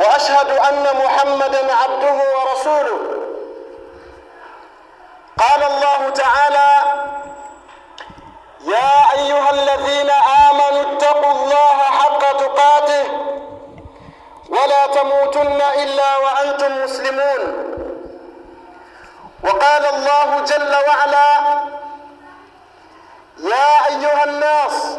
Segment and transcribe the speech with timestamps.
[0.00, 2.98] وأشهد أن محمدا عبده ورسوله.
[5.38, 6.70] قال الله تعالى
[8.64, 10.10] يا أيها الذين
[10.50, 13.04] آمنوا اتقوا الله حق تقاته
[14.48, 17.42] ولا تموتن إلا وأنتم مسلمون.
[19.44, 21.30] وقال الله جل وعلا
[23.38, 24.98] يا أيها الناس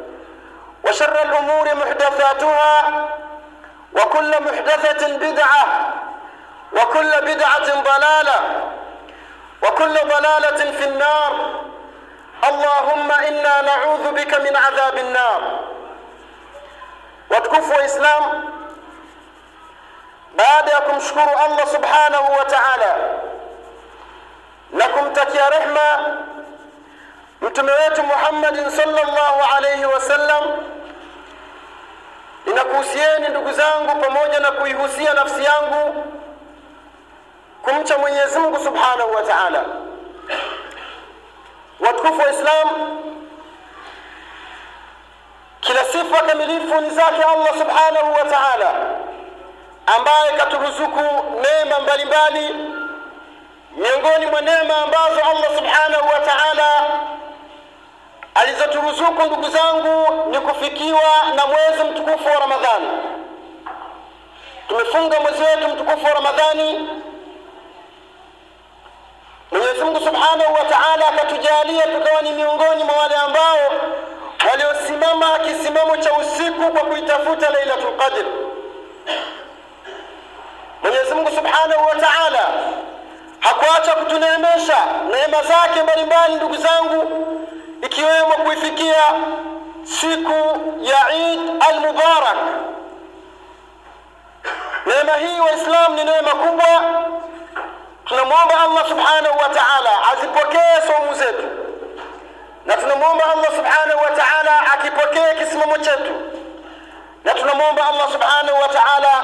[0.83, 3.07] وشر الأمور محدثاتها
[3.93, 5.93] وكل محدثة بدعة
[6.73, 8.39] وكل بدعة ضلالة
[9.63, 11.61] وكل ضلالة في النار.
[12.49, 15.59] اللهم إنا نعوذ بك من عذاب النار.
[17.29, 18.51] واتكفوا إسلام
[20.33, 23.19] بعد أكم شكر الله سبحانه وتعالى.
[24.73, 26.17] لكم تكيا رحمة.
[27.41, 30.70] متمويت محمد صلى الله عليه وسلم.
[32.71, 36.05] Ninakuhusieni ndugu zangu pamoja na kuihusia nafsi yangu
[37.61, 39.65] kumcha mwenyezi mungu subhanahu wa taala.
[41.79, 42.67] Watukufu wa islam
[45.59, 48.73] kila sifa kamilifu ni zake allah subhanahu wa taala
[49.97, 51.01] ambaye katuruzuku
[51.41, 52.55] neema mbalimbali
[53.77, 56.89] miongoni mwa neema ambazo allah subhanahu wa taala
[58.35, 61.01] alizoturuzuku ndugu zangu ni kufikiwa
[61.35, 62.87] na mwezi mtukufu wa ramadhani.
[64.67, 66.89] Tumefunga mwezi wetu mtukufu wa ramadhani.
[69.51, 73.57] Mwenyezi mungu subhanahu wa taala akatujalia tukawa ni miongoni mwa wale ambao
[74.51, 78.25] waliosimama kisimamo cha usiku kwa kuitafuta lailatul qadr.
[80.83, 82.49] Mwenyezi mungu subhanahu wa taala
[83.39, 84.77] hakuacha kutuneemesha
[85.11, 87.27] neema zake mbalimbali ndugu zangu
[87.81, 89.03] ikiwemo kuifikia
[89.83, 92.37] siku ya Eid al-Mubarak.
[94.85, 96.81] Neema hii Waislamu ni neema kubwa.
[98.05, 101.43] Tunamwomba Allah subhanahu wa ta'ala azipokee saumu zetu,
[102.65, 106.13] na tunamwomba Allah subhanahu wa ta'ala akipokee kisimamo chetu,
[107.23, 109.23] na tunamwomba Allah subhanahu wa ta'ala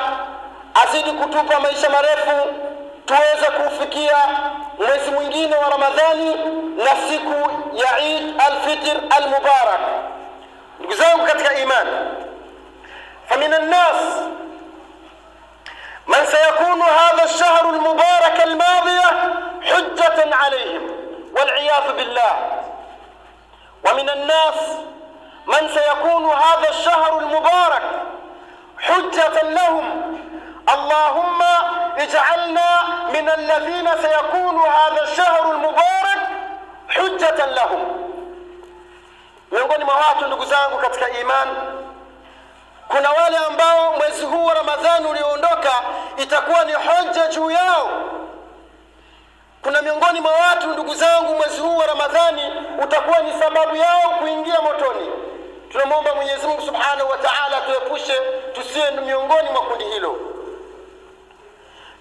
[0.84, 2.54] azidi kutupa maisha marefu
[3.08, 4.18] tuweze kufikia
[4.78, 6.36] mwezi mwingine wa Ramadhani
[6.78, 9.80] na siku ya Eid al-Fitr al-Mubarak.
[10.80, 11.92] Ndugu zangu katika imani,
[13.30, 14.02] فمن الناس
[16.08, 20.82] من سيكون هذا الشهر المبارك الماضية حجة عليهم
[21.40, 22.36] والعياذ بالله
[23.90, 24.56] ومن الناس
[25.48, 27.84] من سيكون هذا الشهر المبارك
[28.80, 30.18] حجة لهم
[30.75, 31.43] اللهم
[31.99, 32.83] اجعلنا
[33.13, 36.21] من الذين سيكون هذا الشهر المبارك
[36.89, 37.99] حجة لهم
[39.53, 41.51] miongoni mwa watu ndugu zangu katika imani
[42.89, 45.73] kuna wale ambao mwezi huu wa ramadhani ulioondoka
[46.17, 47.89] itakuwa ni hoja juu yao
[49.63, 52.43] kuna miongoni mwa watu ndugu zangu mwezi huu wa ramadhani
[52.83, 55.11] utakuwa ni sababu yao kuingia motoni
[55.73, 58.15] tunamwomba mwenyezi mungu subhanahu wa taala tuepushe
[58.55, 60.17] tusiwe miongoni mwa kundi hilo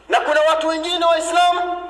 [0.08, 1.82] na kuna watu wengine waislamu.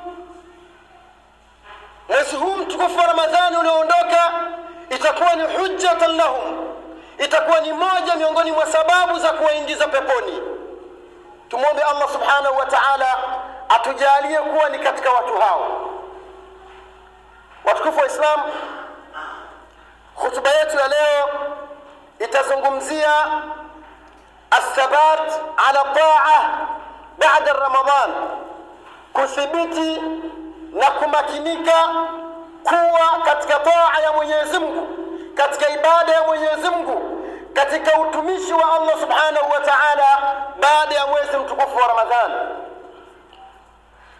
[2.08, 4.32] Mwezi huu mtukufu wa ramadhani unaoondoka
[4.90, 6.68] itakuwa ni hujjatan lahum.
[7.18, 10.42] Itakuwa ni moja miongoni mwa sababu za kuwaingiza peponi.
[11.48, 13.18] Tumwombe allah subhanahu wa taala
[13.68, 15.90] atujalie kuwa ni katika watu hao.
[17.64, 18.40] Watukufu wa islam
[20.14, 21.28] hutuba yetu ya leo
[22.18, 23.10] itazungumzia
[24.50, 25.32] athabat
[25.68, 26.66] ala taa
[27.26, 28.10] baada Ramadhan,
[29.12, 30.00] kuthibiti
[30.72, 31.88] na kumakinika
[32.64, 34.88] kuwa katika taa ya mwenyezi mungu
[35.34, 40.18] katika ibada ya mwenyezi mungu katika utumishi wa allah subhanahu wa taala
[40.60, 42.32] baada ya mwezi mtukufu wa ramadhan.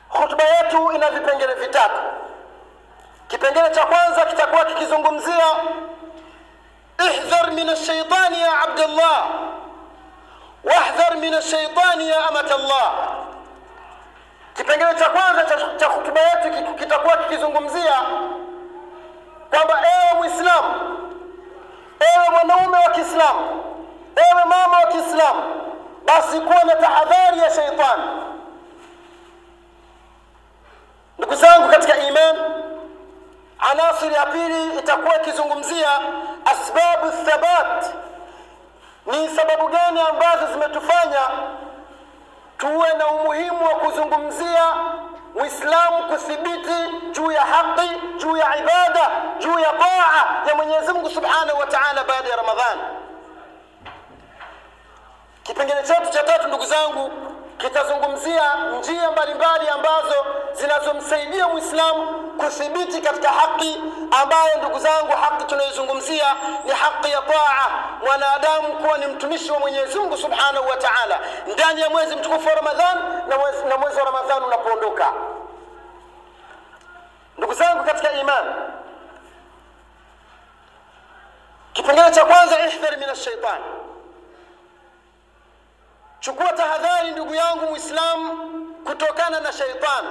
[0.09, 2.01] Hutuba yetu ina vipengele vitatu.
[3.29, 5.47] Kipengele cha kwanza kitakuwa kikizungumzia
[7.11, 9.27] ihdhar min alshaitani ya abdallah
[10.67, 12.93] wahdhar min ashaitani ya amatallah
[14.55, 15.45] kipengele cha kwanza
[15.79, 17.93] cha, hutuba yetu kitakuwa kikizungumzia
[19.51, 20.75] kwamba ewe mwislamu
[22.01, 23.65] ewe mwanaume wa kiislamu
[24.17, 25.43] ewe mama wa kiislamu
[26.05, 28.03] basi kuwa na tahadhari ya shaitani.
[31.19, 32.37] ndugu zangu katika iman
[33.59, 35.89] anasiri ya pili itakuwa ikizungumzia
[36.45, 37.85] asbabu thabat
[39.07, 41.21] ni sababu gani ambazo zimetufanya
[42.59, 44.75] tuwe na umuhimu wa kuzungumzia
[45.35, 51.59] mwislamu kuthibiti juu ya haki juu ya ibada juu ya taa ya mwenyezi mungu subhanahu
[51.61, 52.81] wa taala baada ya ramadhani?
[55.43, 57.11] Kipengele chetu cha tatu ndugu zangu
[57.59, 62.07] kitazungumzia njia mbalimbali ambazo zinazomsaidia mwislamu
[62.39, 63.83] kuthibiti katika haki
[64.23, 66.25] ambayo ndugu zangu haki tunayoizungumzia
[66.65, 67.69] ni haki ya taa
[68.05, 71.21] mwanadamu kuwa ni mtumishi wa mwenyezi mungu subhanahu wa taala.
[71.47, 72.99] Ndani ya mwezi mtukufu wa ramadhan
[73.29, 73.39] na
[73.79, 75.13] mwezi, wa ramadhan unapoondoka.
[77.39, 78.51] Ndugu zangu katika imani
[81.73, 83.65] kipengele cha kwanza ihdhar min ashaitani
[86.26, 88.38] chukua tahadhari ndugu yangu mwislamu
[88.86, 90.10] kutokana na shaitani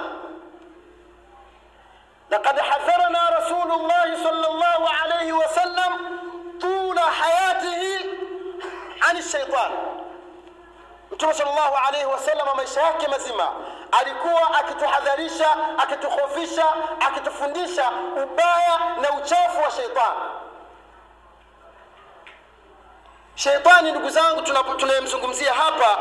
[2.31, 6.19] لقد حذرنا رسول الله صلى الله عليه وسلم
[6.61, 7.99] طول حياته
[9.01, 9.71] عن الشيطان
[11.11, 13.51] mtume salllahu alaihi wasalama maisha yake mazima
[13.91, 15.47] alikuwa akituhadharisha
[15.77, 16.65] akitukhofisha
[17.07, 17.91] akitufundisha
[18.23, 20.19] ubaya na uchafu wa sheitani
[23.36, 24.42] sheitani ndugu zangu
[24.76, 25.98] tunayemzungumzia hapa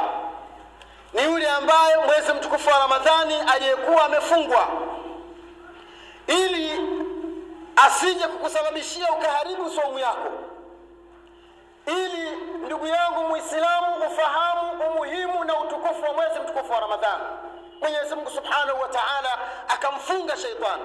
[1.14, 4.68] ni yule ambaye mwezi mtukufu wa ramadhani aliyekuwa amefungwa.
[6.28, 6.82] Ili
[7.76, 10.30] asije kukusababishia ukaharibu saumu yako.
[11.86, 12.32] Ili
[12.66, 17.24] ndugu yangu mwislamu ufahamu umuhimu na utukufu wa mwezi mtukufu wa ramadhani.
[17.82, 19.30] Mwenyezi mungu subhanahu wa taala
[19.68, 20.84] akamfunga sheitani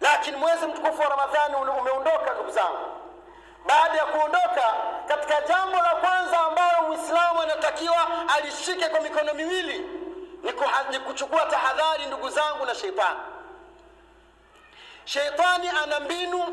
[0.00, 2.78] lakini mwezi mtukufu wa ramadhani umeondoka ndugu zangu
[3.68, 4.74] baada ya kuondoka
[5.08, 8.06] katika jambo la kwanza ambayo Muislamu anatakiwa
[8.36, 9.78] alishike kwa mikono miwili
[10.90, 13.18] ni, kuchukua tahadhari ndugu zangu na sheitani.
[15.04, 16.44] Sheitani ana mbinu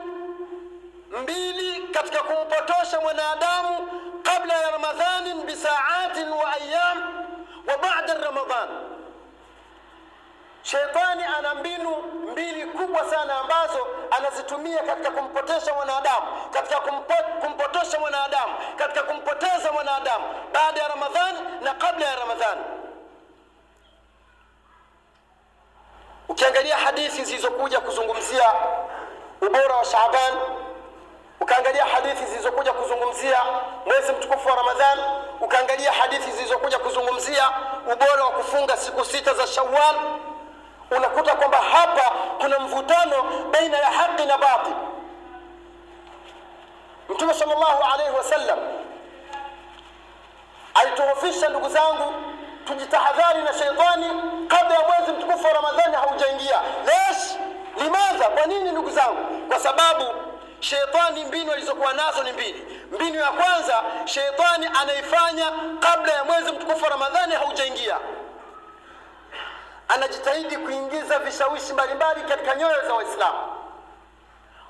[1.21, 3.87] mbili katika kumpotosha mwanadamu
[4.23, 7.25] kabla ya ramadhani bisaatin wa ayam
[7.67, 8.69] wa bada ramadan
[10.65, 11.95] sheitani ana mbinu
[12.31, 20.25] mbili kubwa sana ambazo anazitumia katika kumpotesha mwanadamu katika kumpo, kumpotosha mwanadamu katika kumpoteza mwanadamu
[20.53, 22.61] baada ya ramadhani na kabla ya ramadhani.
[26.29, 28.53] Ukiangalia hadithi zilizokuja kuzungumzia
[29.41, 30.33] ubora wa shaaban
[31.39, 33.39] ukaangalia hadithi zilizokuja kuzungumzia
[33.85, 34.99] mwezi mtukufu wa ramadhan
[35.41, 37.49] ukaangalia hadithi zilizokuja kuzungumzia
[37.93, 39.95] ubora wa kufunga siku sita za shawal
[40.91, 44.73] unakuta kwamba hapa kuna mvutano baina ya haqi na batil.
[47.09, 48.59] Mtume salllahu alaihi wasallam
[50.73, 52.13] alituhofisha ndugu zangu
[52.67, 56.61] tujitahadhari na sheitani kabla ya mwezi mtukufu wa ramadhani haujaingia.
[56.85, 57.35] Lesh!
[57.77, 58.29] Limadha?
[58.29, 59.47] Kwa nini ndugu zangu?
[59.49, 60.03] Kwa sababu
[60.59, 62.81] sheitani mbinu alizokuwa nazo ni mbili.
[62.91, 67.97] Mbinu ya kwanza sheitani anaifanya kabla ya mwezi mtukufu wa ramadhani haujaingia
[69.87, 73.39] anajitahidi kuingiza vishawishi mbalimbali katika nyoyo za waislamu.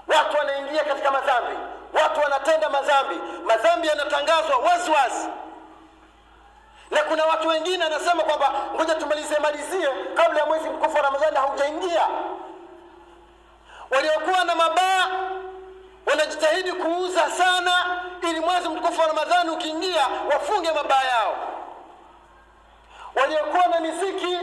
[0.07, 1.57] Watu wanaingia katika madhambi.
[1.93, 3.15] Watu wanatenda madhambi.
[3.45, 5.27] Madhambi yanatangazwa wazi wazi
[6.91, 11.37] na kuna watu wengine anasema kwamba ngoja tumalizie malizie kabla ya mwezi mtukufu wa ramadhani
[11.37, 12.07] haujaingia.
[13.89, 15.07] Waliokuwa na mabaa
[16.05, 21.35] wanajitahidi kuuza sana ili mwezi mtukufu wa ramadhani ukiingia wafunge mabaa yao.
[23.15, 24.37] Waliokuwa na miziki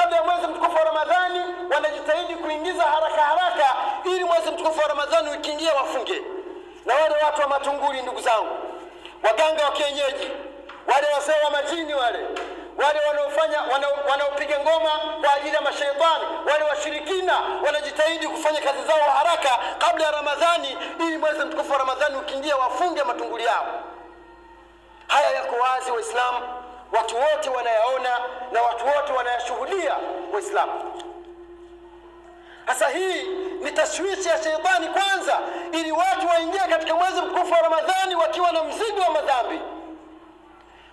[0.00, 1.40] kabla ya mwezi mtukufu wa ramadhani
[1.74, 6.22] wanajitahidi kuingiza haraka haraka ili mwezi mtukufu wa ramadhani ukiingia wafunge.
[6.86, 8.56] Na wale watu wa matunguli ndugu zangu
[9.22, 10.30] waganga wa kienyeji
[10.86, 12.18] wale wasee wa majini wale
[12.76, 13.62] wale wanaofanya
[14.10, 20.10] wanaopiga ngoma kwa ajili ya mashaitani wale washirikina wanajitahidi kufanya kazi zao haraka kabla ya
[20.10, 23.66] ramadhani ili mwezi mtukufu wa ramadhani ukiingia wafunge matunguli yao.
[25.08, 26.38] Haya yako wazi waislamu
[26.92, 28.18] watu wote wanayaona
[28.52, 29.96] na watu wote wanayashuhudia
[30.32, 31.02] waislamu.
[32.66, 33.22] Sasa hii
[33.60, 35.38] ni tashwishi ya sheitani kwanza
[35.72, 39.60] ili watu waingie katika mwezi mtukufu wa ramadhani wakiwa na mzigo wa madhambi.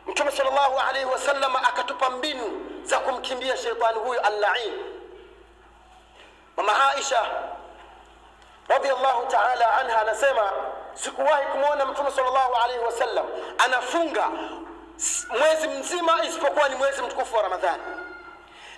[0.08, 4.74] Mtume sallallahu alaihi wasallam akatupa mbinu za kumkimbia sheitani huyu allain.
[6.58, 7.22] Mama aisha
[8.68, 10.52] radiallahu taala anha anasema
[10.94, 13.26] sikuwahi kumwona mtume sallallahu alaihi wasallam
[13.66, 14.28] anafunga
[15.40, 17.84] mwezi mzima isipokuwa ni mwezi mtukufu wa ramadhani.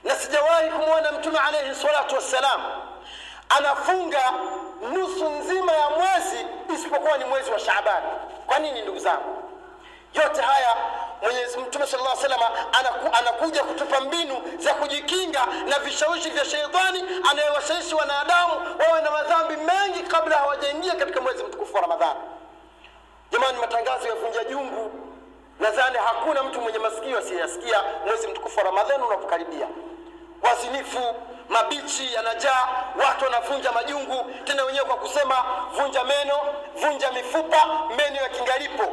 [0.03, 2.61] Na sijawahi kumwona mtume alaihi salatu wassalam
[3.49, 4.31] anafunga
[4.93, 6.45] nusu nzima ya mwezi
[6.75, 8.05] isipokuwa ni mwezi wa shaabani
[8.45, 9.43] kwa nini ndugu zangu?
[10.13, 10.75] Yote haya
[11.21, 17.03] mwenyezi mtume sallallahu alaihi salama anaku, anakuja kutupa mbinu za kujikinga na vishawishi vya sheitani
[17.31, 18.53] anayewashawishi wanadamu
[18.87, 22.19] wawe na madhambi mengi kabla hawajaingia katika mwezi mtukufu wa ramadhani.
[23.31, 24.91] Jamani matangazo ya vunja jungu
[25.59, 29.67] nadhani hakuna mtu mwenye masikio asiyasikia mwezi mtukufu wa ramadhani unapokaribia.
[30.41, 31.15] Wazinifu
[31.49, 32.67] mabichi yanajaa
[33.05, 34.25] watu wanavunja majungu.
[34.43, 35.35] Tena wenyewe kwa kusema
[35.71, 36.39] vunja meno
[36.75, 38.83] vunja mifupa meno ya kingalipo.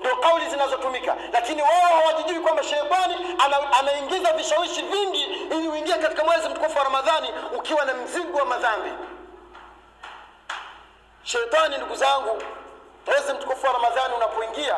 [0.00, 1.16] Ndio kauli zinazotumika.
[1.32, 3.14] Lakini wao hawajijui kwamba shetani
[3.44, 8.44] ana, anaingiza vishawishi vingi ili uingie katika mwezi mtukufu wa ramadhani ukiwa na mzigo wa
[8.44, 8.90] madhambi.
[11.22, 12.42] Shetani, ndugu zangu
[13.06, 14.76] mwezi mtukufu wa ramadhani unapoingia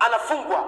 [0.00, 0.64] anafungwa.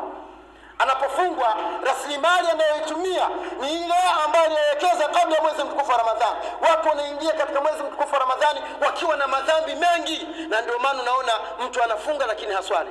[0.78, 3.28] Anapofungwa rasilimali anayoitumia
[3.60, 3.94] ni ile
[4.24, 6.36] ambayo aliyoelekeza kabla ya mwezi mtukufu wa ramadhani.
[6.70, 10.28] Watu wanaingia katika mwezi mtukufu wa ramadhani wakiwa na madhambi mengi.
[10.48, 11.32] Na ndio maana unaona
[11.64, 12.90] mtu anafunga lakini haswali.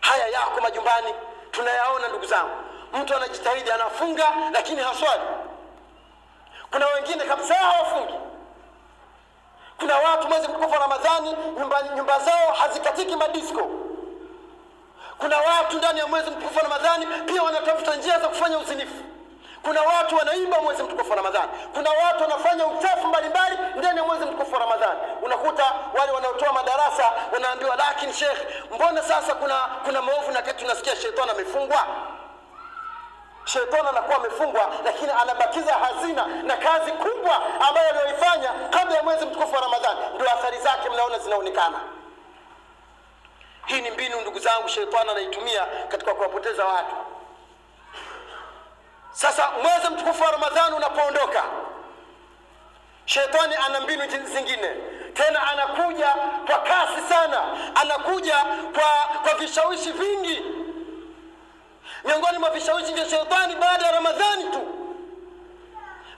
[0.00, 1.14] Haya yako majumbani
[1.50, 2.50] tunayaona ndugu zangu.
[2.92, 5.22] Mtu anajitahidi anafunga lakini haswali.
[6.70, 8.14] Kuna wengine kabisa hawafungi.
[9.78, 13.68] Kuna watu mwezi mtukufu wa ramadhani nyumba, nyumba zao hazikatiki madisko
[15.18, 19.04] kuna watu ndani ya mwezi mtukufu wa ramadhani pia wanatafuta njia za kufanya uzinifu.
[19.62, 21.48] Kuna watu wanaimba mwezi mtukufu wa ramadhani.
[21.74, 25.00] Kuna watu wanafanya uchafu mbalimbali ndani ya mwezi mtukufu wa ramadhani.
[25.22, 25.64] Unakuta
[25.98, 28.38] wale wanaotoa madarasa wanaambiwa lakini Sheikh,
[28.74, 29.54] mbona sasa kuna
[29.84, 31.86] kuna maovu na kati tunasikia shetani amefungwa?
[33.44, 39.54] Shetani anakuwa amefungwa lakini anabakiza hazina na kazi kubwa ambayo aliyoifanya kabla ya mwezi mtukufu
[39.54, 40.00] wa ramadhani.
[40.14, 41.78] Ndio athari zake mnaona zinaonekana
[43.72, 46.94] hii ni mbinu ndugu zangu shetani anaitumia katika kuwapoteza watu.
[49.12, 51.42] Sasa mwezi mtukufu wa ramadhani unapoondoka
[53.04, 54.68] shetani ana mbinu zingine.
[55.14, 56.08] Tena anakuja
[56.46, 57.42] kwa kasi sana
[57.74, 58.36] anakuja
[58.72, 60.42] kwa kwa vishawishi vingi.
[62.04, 64.60] Miongoni mwa vishawishi vya shetani baada ya ramadhani tu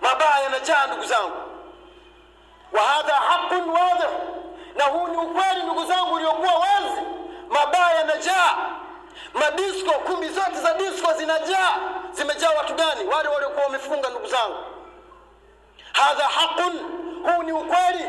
[0.00, 1.36] mabaya yanajaa ndugu zangu.
[2.72, 4.08] Wa hadha haqun wadhih,
[4.76, 7.02] na huu ni ukweli ndugu zangu uliokuwa wazi
[7.48, 8.56] mabaya yanajaa
[9.34, 11.74] madisko kumbi zote za disko zinajaa.
[12.12, 13.04] Zimejaa watu gani?
[13.08, 14.56] Wale waliokuwa wamefunga ndugu zangu.
[15.92, 16.78] Hadha haqun
[17.22, 18.04] huu ni ukweli.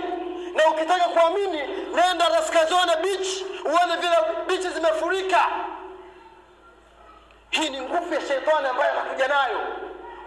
[0.56, 3.28] Na ukitaka kuamini nenda raskazona beach
[3.66, 4.16] uone vile
[4.48, 5.46] bichi zimefurika.
[7.50, 9.60] Hii ni nguvu ya sheitani ambayo anakuja nayo.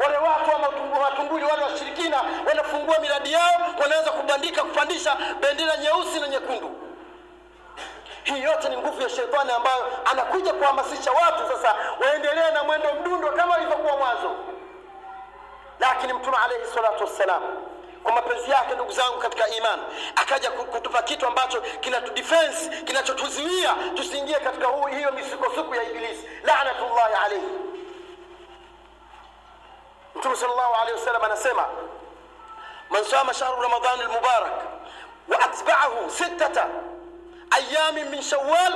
[0.04, 6.28] Wale watu wa matunguli wale washirikina wanafungua miradi yao wanaweza kubandika kupandisha bendera nyeusi na
[6.28, 6.70] nyekundu
[8.34, 13.32] hii yote ni nguvu ya shetani ambayo anakuja kuhamasisha watu sasa waendelee na mwendo mdundo
[13.32, 14.30] kama ilivyokuwa mwanzo.
[15.80, 17.42] Lakini mtume alaihi salatu wassalam
[18.02, 19.78] kwa mapenzi yake ndugu zangu katika iman
[20.16, 26.28] akaja kutupa kitu ambacho kinatudefense kinachotuzuia tusiingie katika huu, hiyo misukosuko ya ibilisi.
[26.42, 27.48] Laanatullahi alaihi
[30.14, 31.66] mtume sal llahu alehi wasallam anasema
[32.90, 34.52] man sama shahru ramadani lmubarak
[35.28, 36.66] wa atbaahu sittata
[37.50, 38.72] ayamin min shawal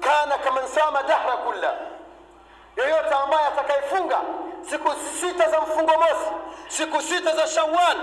[0.00, 1.74] kana kaman sama dahra kulla.
[2.76, 4.20] Yoyote ambaye atakayefunga
[4.70, 6.30] siku sita za mfungo mosi
[6.68, 7.96] siku sita za shawal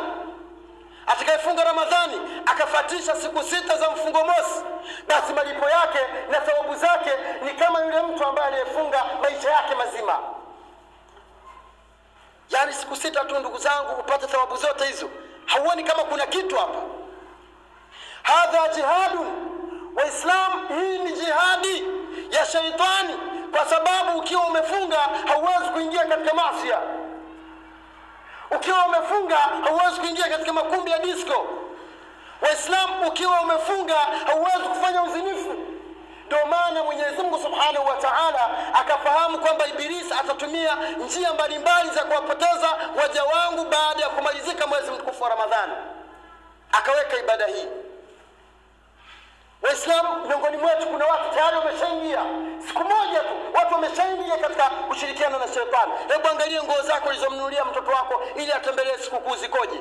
[1.07, 4.63] atakayefunga ramadhani akafatisha siku sita za mfungo mosi
[5.07, 5.99] basi malipo yake
[6.31, 7.09] na thawabu zake
[7.41, 10.19] ni kama yule mtu ambaye aliyefunga maisha yake mazima.
[12.49, 15.09] Yaani siku sita tu ndugu zangu upate thawabu zote hizo.
[15.45, 16.79] Hauoni kama kuna kitu hapa?
[18.23, 19.27] Hadha jihadun
[19.95, 21.85] waislam hii ni jihadi
[22.31, 23.13] ya shaitani,
[23.51, 24.97] kwa sababu ukiwa umefunga
[25.27, 26.77] hauwezi kuingia katika masia.
[28.51, 31.45] Ukiwa umefunga hauwezi kuingia katika makumbi ya disco.
[32.41, 33.95] Waislam ukiwa umefunga
[34.25, 35.53] hauwezi kufanya uzinifu.
[36.27, 42.69] Ndio maana mwenyezi mungu subhanahu wa taala akafahamu kwamba ibilisi atatumia njia mbalimbali za kuwapoteza
[43.01, 45.73] waja wangu baada ya kumalizika mwezi mtukufu wa ramadhani.
[46.71, 47.67] Akaweka ibada hii
[49.63, 52.19] waislamu miongoni mwetu kuna watu tayari wameshaingia.
[52.67, 55.91] Siku moja tu watu wameshaingia katika kushirikiana na shetani.
[56.13, 59.79] Hebu angalie nguo zako ulizomnunulia mtoto wako ili atembelee sikukuu zikoje.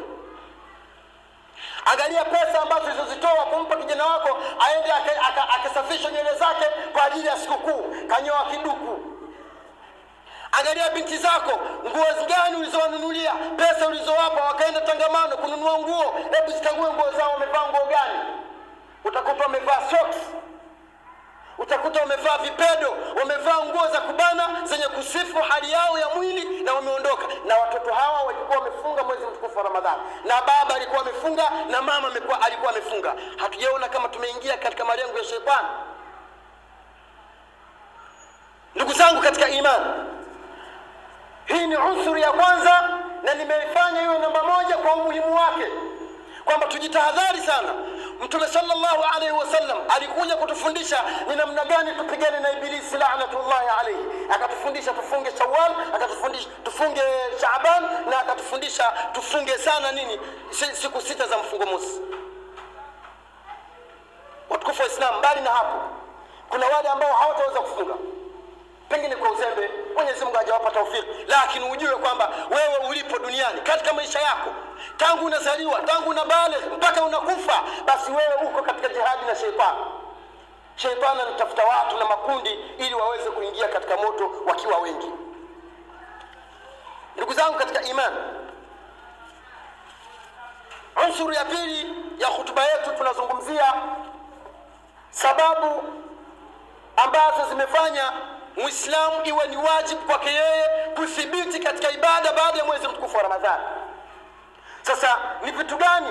[1.93, 4.93] Angalia pesa ambazo ulizozitoa kumpa kijana wako aende
[5.59, 7.95] akasafisha nywele zake kwa ajili ya sikukuu.
[8.09, 8.99] Kanyoa kiduku.
[10.53, 11.59] Angalia binti zako
[11.89, 16.15] nguo gani ulizowanunulia pesa ulizowapa wakaenda tangamano kununua nguo.
[16.33, 18.19] Hebu zikague nguo zao wamevaa nguo gani
[19.05, 20.17] utakuta wamevaa socks.
[21.59, 22.97] Utakuta wamevaa vipedo.
[23.19, 27.27] Wamevaa nguo za kubana zenye kusifu hali yao ya mwili na wameondoka.
[27.47, 30.03] Na watoto hawa walikuwa wamefunga mwezi mtukufu wa ramadhani.
[30.25, 33.15] Na baba alikuwa amefunga na mama amekuwa, alikuwa amefunga.
[33.37, 35.69] Hatujaona kama tumeingia katika malengo ya shetani.
[38.75, 39.85] Ndugu zangu katika imani
[41.45, 45.67] hii ni usuri ya kwanza na nimeifanya hiyo namba moja kwa umuhimu wake
[46.45, 47.75] kwamba tujitahadhari sana.
[48.21, 53.99] Mtume salllahu alaihi wasallam alikuja kutufundisha ni namna gani tupigane na ibilisi laanatullahi alaihi
[54.35, 57.01] akatufundisha tufunge shawal akatufundisha tufunge
[57.41, 60.21] Shaaban na akatufundisha tufunge sana nini
[60.73, 62.01] siku sita za mfungo mosi.
[64.51, 65.81] Watukufu wa islam mbali na hapo
[66.49, 67.95] kuna wale ambao hawataweza kufunga.
[68.89, 74.21] Pengine kwa uzembe mwenyezi mungu hajawapa taufiki lakini ujue kwamba wewe ulipo duniani katika maisha
[74.21, 74.51] yako
[74.97, 79.79] tangu unazaliwa tangu unabale mpaka unakufa basi wewe uko katika jihadi na sheitani.
[80.77, 85.11] Sheitani anatafuta watu na makundi ili waweze kuingia katika moto wakiwa wengi.
[87.17, 88.17] Ndugu zangu katika imani
[91.09, 93.75] unsuru ya pili ya hutuba yetu tunazungumzia
[95.11, 95.83] sababu
[96.97, 98.13] ambazo zimefanya
[98.57, 103.63] muislamu iwe ni wajibu kwake yeye kuthibiti katika ibada baada ya mwezi mtukufu wa ramadhani.
[104.83, 106.09] Sasa ni vitu gani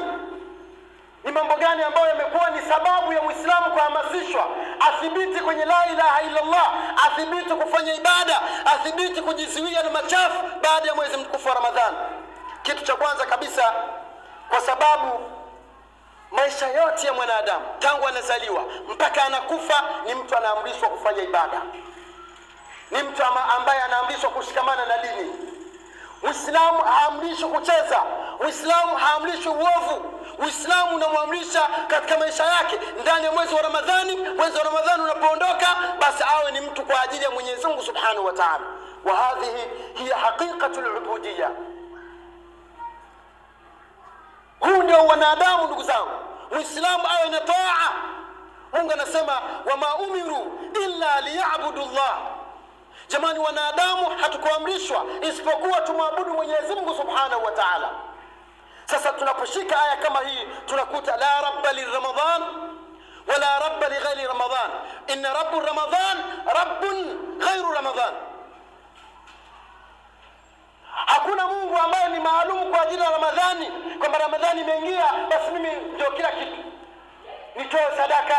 [1.23, 4.47] ni mambo gani ambayo yamekuwa ni sababu ya mwislamu kuhamasishwa
[4.79, 6.73] athibiti kwenye la ilaha illallah
[7.07, 11.97] athibiti kufanya ibada athibiti kujizuia na machafu baada ya mwezi mtukufu wa ramadhani?
[12.63, 13.73] Kitu cha kwanza kabisa
[14.49, 15.19] kwa sababu
[16.31, 21.61] maisha yote ya mwanadamu tangu anazaliwa mpaka anakufa ni mtu anaamrishwa kufanya ibada
[22.91, 23.23] ni mtu
[23.57, 25.31] ambaye anaamrishwa kushikamana na dini.
[26.23, 28.03] Uislamu haamrishwi kucheza.
[28.39, 30.13] Uislamu haamrishwi uovu.
[30.39, 32.79] Uislamu unamwamrisha katika maisha yake.
[33.01, 35.67] Ndani ya mwezi wa ramadhani mwezi wa ramadhani unapoondoka
[35.99, 38.65] basi awe ni mtu kwa ajili ya mwenyezi mungu subhanahu wa taala.
[39.05, 41.51] Wa hadhihi hiya haqiqatu lubudiya
[44.59, 46.09] huu ndio wanadamu ndugu zangu.
[46.51, 47.91] Muislamu awe na taa.
[48.73, 52.17] Mungu anasema wama umiru illa liyabudu llah
[53.11, 57.89] jamani wanadamu hatukuamrishwa isipokuwa tumwabudu mwenyezi mungu subhanahu wa taala.
[58.85, 62.43] Sasa tunaposhika aya kama hii tunakuta la rabba liramadan
[63.27, 64.71] wala rabba lighairi ramadan
[65.07, 66.17] inna rabu ramadan
[66.55, 68.13] rabbun ghairu ramadan
[71.05, 73.71] hakuna mungu ambaye ni maalum kwa ajili ya ramadhani.
[73.99, 76.57] Kwamba ramadhani imeingia basi mimi ndio kila kitu.
[77.55, 78.37] Nitoe sadaka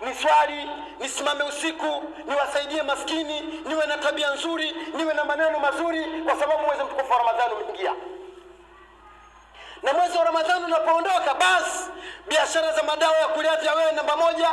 [0.00, 6.62] niswali nisimame usiku niwasaidie maskini niwe na tabia nzuri niwe na maneno mazuri kwa sababu
[6.66, 7.92] mwezi mtukufu wa ramadhani umeingia.
[9.82, 11.90] Na mwezi wa ramadhani unapoondoka basi
[12.28, 14.48] biashara za madawa ya kulevya wewe namba moja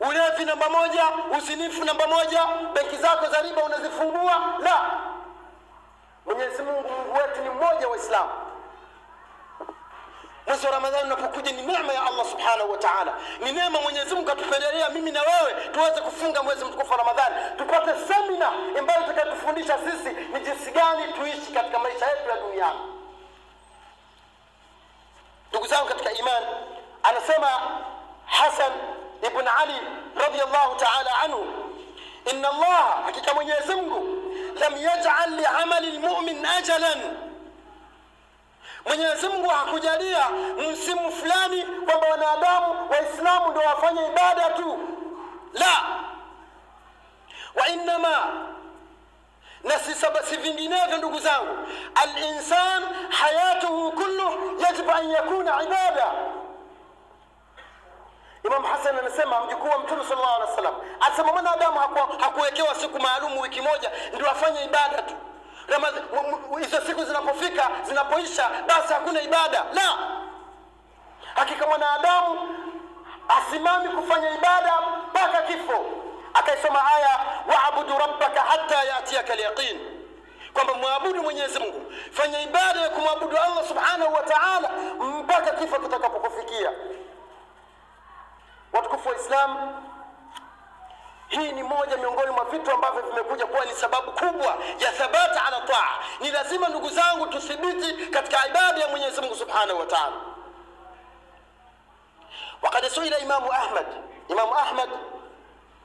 [0.00, 1.04] ulevi namba moja
[1.38, 4.90] uzinifu namba moja benki zako za riba unazifungua la.
[6.26, 8.30] Mwenyezi mungu mungu wetu ni mmoja waislamu
[10.46, 13.12] mwezi wa ramadhani unapokuja ni neema ya allah subhanahu wa taala.
[13.40, 17.34] Ni neema mwenyezi mungu katupendelea mimi na wewe tuweze kufunga mwezi mtukufu wa ramadhani.
[17.58, 22.78] Tupate semina ambayo itakayotufundisha sisi ni jinsi gani tuishi katika maisha yetu ya duniani
[25.50, 26.46] ndugu zangu katika imani
[27.02, 27.48] anasema
[28.26, 28.72] hasan
[29.26, 29.74] ibn ali
[30.16, 31.46] radhiyallahu taala anhu
[32.32, 34.22] ina Allah, hakika mwenyezi mungu
[34.60, 37.16] lam yajal liamali lmumin ajalan
[38.86, 40.26] mwenyezi mungu hakujalia
[40.72, 44.78] msimu fulani kwamba wanadamu waislamu ndio wafanye ibada tu.
[45.52, 45.82] La.
[47.54, 48.26] Wainama
[49.64, 49.78] na
[50.24, 51.58] si, vinginevyo ndugu zangu.
[51.94, 56.12] Alinsan hayatuhu kulluh yajibu an yakuna ibada.
[58.44, 61.78] Imam hasan anasema mjukuu wa mtume sallallahu alaihi wasallam wa sallam anasema mwanadamu
[62.20, 65.14] hakuwekewa siku maalumu wiki moja ndio afanye ibada tu
[66.60, 69.64] hizo siku zinapofika zinapoisha basi hakuna ibada.
[69.72, 69.98] La!
[71.34, 72.38] Hakika mwanadamu
[73.28, 74.72] asimami kufanya ibada
[75.10, 75.84] mpaka kifo.
[76.34, 79.80] Akaisoma aya waabudu rabbaka hata yatiaka lyaqin
[80.52, 81.92] kwamba mwabudu mwenyezi mungu.
[82.12, 86.70] Fanya ibada ya kumwabudu allah subhanahu wa taala mpaka kifo kitakapokufikia.
[88.72, 89.72] Watukufu wa islam
[91.28, 95.60] hii ni moja miongoni mwa vitu ambavyo vimekuja kuwa ni sababu kubwa ya thabata ala
[95.60, 95.98] taa.
[96.20, 100.16] Ni lazima ndugu zangu tuthibiti katika ibada ya Mwenyezi Mungu subhanahu wa taala.
[102.62, 103.86] Wakad suila Imamu Ahmad,
[104.28, 104.90] Imamu Ahmad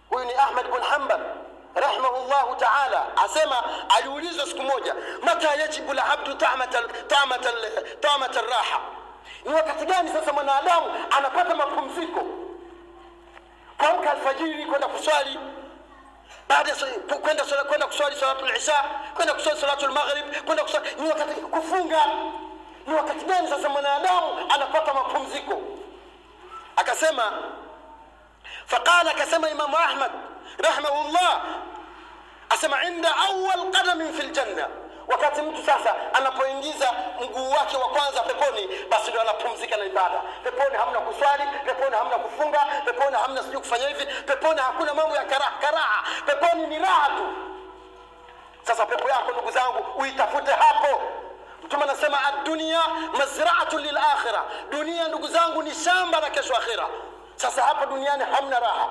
[0.09, 1.19] huyu ni Ahmad bin Hanbal
[1.75, 6.73] rahimahullahu taala, asema aliulizwa siku moja, mata yajibu labdu tamat
[8.49, 8.79] raha,
[9.45, 12.25] ni wakati gani sasa mwanadamu anapata mapumziko
[13.91, 15.39] kuamka alfajiri kwenda kuswali
[16.49, 16.75] baada
[17.21, 18.83] kwenda kwenda kuswali salatu lisha
[19.15, 22.05] kwenda kuswali salatu lmaghrib kwenda kuswali ni wakati kufunga
[22.87, 25.61] ni wakati gani sasa mwanadamu anapata mapumziko
[26.75, 27.31] akasema
[28.67, 30.11] فقال كسما إمام أحمد
[30.65, 31.41] رحمه الله
[32.51, 34.67] أسمع عند أول قدم في الجنة
[35.07, 40.21] wakati mtu sasa anapoingiza mguu wake wa kwanza peponi basi ndio anapumzika na ibada.
[40.43, 45.23] Peponi hamna kuswali peponi hamna kufunga peponi hamna sijui kufanya hivi peponi hakuna mambo ya
[45.23, 46.03] karaha karaha.
[46.25, 47.23] Peponi ni raha tu.
[48.63, 51.01] Sasa pepo yako ndugu zangu uitafute hapo.
[51.63, 52.79] Mtume anasema adunia
[53.17, 56.87] mazraatu lilakhira dunia ndugu zangu ni shamba la kesho akhira
[57.35, 58.87] sasa hapa duniani hamna raha.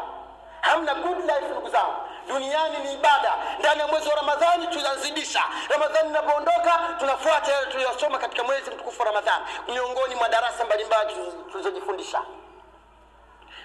[0.60, 1.94] Hamna good life ndugu zangu
[2.28, 3.34] duniani ni ibada.
[3.58, 5.42] Ndani ya mwezi wa ramadhani tunazidisha.
[5.68, 9.44] Ramadhani inapoondoka tunafuata yale tuliyosoma katika mwezi mtukufu wa ramadhani.
[9.68, 11.14] Miongoni mwa darasa mbalimbali
[11.52, 12.22] tulizojifundisha.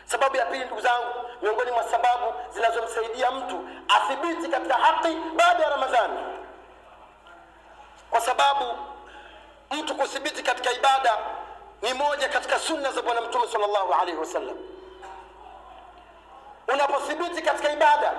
[0.06, 1.06] Sababu ya pili ndugu zangu
[1.42, 6.20] miongoni mwa sababu zinazomsaidia mtu athibiti katika haki baada ya ramadhani.
[8.10, 8.66] Kwa sababu
[9.72, 11.18] mtu kuthibiti katika ibada
[11.82, 14.58] ni moja katika sunna za bwana mtume salllahu alaihi wasallam.
[16.68, 18.14] Unapothibiti katika ibada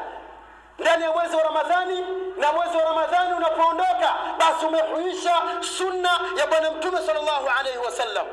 [0.79, 2.05] ndani ya mwezi wa ramadhani
[2.37, 8.27] na mwezi wa ramadhani unapoondoka basi umehuisha sunna ya bwana mtume sallallahu alaihi wasallam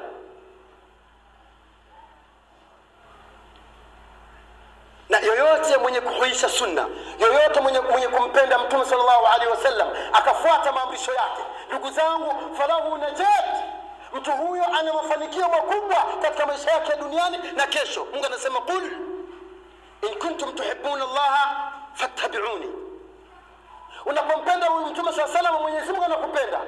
[5.09, 6.87] na yoyote mwenye kuhuisha sunna
[7.19, 13.45] yoyote mwenye, mwenye kumpenda mtume sallallahu alaihi wasallam akafuata maamrisho yake ndugu zangu falahu najat.
[14.13, 18.07] Mtu huyo ana mafanikio makubwa katika maisha yake ya duniani na kesho.
[18.13, 18.83] Mungu anasema qul
[20.01, 22.71] in kuntum tuhibuna llaha fattabiuni
[24.05, 26.59] unapompenda huyu mtume saa salama mwenyezi mungu anakupenda.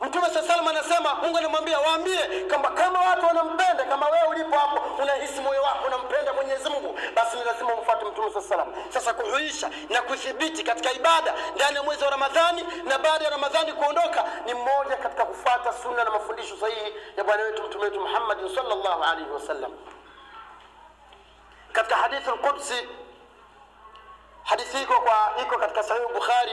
[0.00, 5.02] Mtume saa salama anasema mungu anamwambia waambie kwamba kama watu wanampenda kama wewe ulipo hapo
[5.02, 8.72] unahisi moyo wako unampenda mwenyezi mungu basi ni lazima umfuate mtume saa salama.
[8.88, 13.72] sasa kuhuisha na kuthibiti katika ibada ndani ya mwezi wa ramadhani na baada ya ramadhani
[13.72, 18.54] kuondoka ni mmoja katika kufuata sunna na mafundisho sahihi ya bwana wetu mtume wetu Muhammad
[18.54, 19.72] sallallahu alaihi wasallam.
[21.72, 22.88] Katika hadithi lqudsi
[24.48, 26.52] hadithi iko kwa iko katika sahihi bukhari.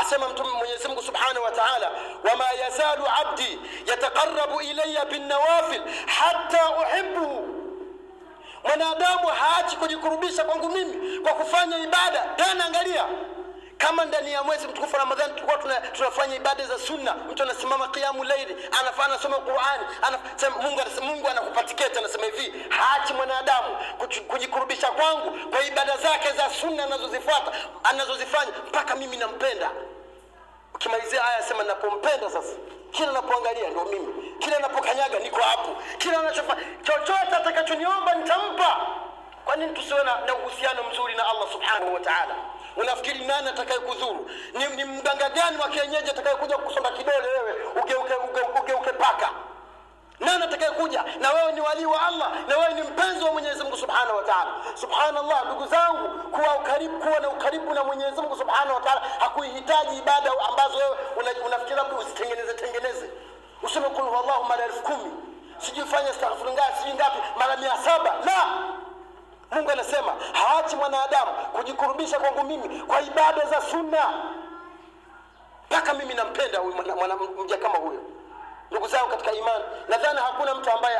[0.00, 1.90] Asema mtume mwenyezi mungu subhanahu wa taala
[2.30, 7.48] wama yazalu abdi yataqarabu ilaya binawafil hata uhibuhu
[8.64, 12.20] mwanadamu haachi kujikurubisha kwangu mimi kwa kufanya ibada.
[12.36, 13.04] Tena angalia
[13.82, 17.14] kama ndani ya mwezi mtukufu ramadhani tulikuwa tuna, tunafanya ibada za sunna.
[17.14, 23.76] Mtu anasimama qiamu laili anafaa anasoma qurani anasema, mungu, mungu anakupatiketi anasema hivi haachi mwanadamu
[24.28, 27.52] kujikurubisha kwangu kwa ibada zake za sunna anazozifuata
[27.84, 29.70] anazozifanya mpaka mimi nampenda.
[30.74, 32.52] Ukimalizia aya sema napompenda sasa.
[32.90, 34.34] Kila napoangalia ndo mimi.
[34.38, 35.76] Kila napokanyaga niko hapo.
[35.98, 38.86] Kila anachofanya chochote atakachoniomba nitampa.
[39.44, 42.34] Kwa nini tusiwe na uhusiano mzuri na allah subhanahu wa taala
[42.76, 48.14] unafikiri nani atakaye kudhuru ni, ni mganga gani wa kienyeji atakayekuja kusomba kidole wewe ugeuke
[48.14, 49.28] uge, uge, uge, uge paka?
[50.20, 53.76] Nani atakayekuja na wewe ni walii wa allah na wewe ni mpenzi wa mwenyezi mungu
[53.76, 54.50] subhanahu wa taala.
[54.74, 60.30] Subhanallah ndugu zangu kuwa ukaribu kuwa na ukaribu na mwenyezi mungu subhanahu wa hakuihitaji ibada
[60.48, 60.96] ambazo wewe
[61.46, 63.10] unafikiri labda uzitengeneze tengeneze.
[63.62, 65.12] Useme kul huwallahu mara elfu kumi.
[65.58, 68.14] Sijui fanya astaghfiru ngapi sijui ngapi mara mia saba.
[68.24, 68.46] La
[69.52, 74.08] mungu anasema haachi mwanadamu kujikurubisha kwangu mimi kwa ibada za sunna.
[75.70, 76.76] Mpaka mimi nampenda huyu
[77.44, 78.00] mja kama huyo.
[78.70, 80.98] Ndugu zangu katika imani nadhani hakuna mtu ambaye,